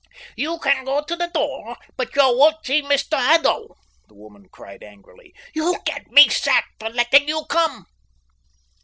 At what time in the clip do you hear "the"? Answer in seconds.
1.15-1.27, 4.07-4.15